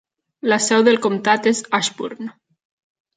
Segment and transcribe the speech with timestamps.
[0.51, 2.33] La seu del comtat és Ashburn.